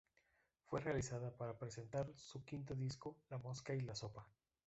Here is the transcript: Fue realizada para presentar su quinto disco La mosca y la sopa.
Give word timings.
Fue 0.65 0.79
realizada 0.79 1.29
para 1.37 1.59
presentar 1.59 2.07
su 2.15 2.43
quinto 2.43 2.73
disco 2.73 3.15
La 3.29 3.37
mosca 3.37 3.75
y 3.75 3.81
la 3.81 3.93
sopa. 3.93 4.27